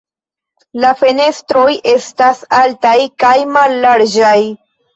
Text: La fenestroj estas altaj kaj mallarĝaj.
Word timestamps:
La 0.85 0.93
fenestroj 1.01 1.67
estas 1.93 2.43
altaj 2.63 2.97
kaj 3.27 3.37
mallarĝaj. 3.55 4.37